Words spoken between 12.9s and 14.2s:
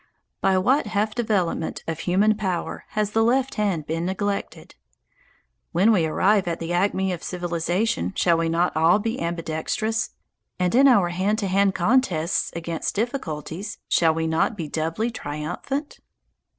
difficulties shall